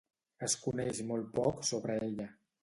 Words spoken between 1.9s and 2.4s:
ella.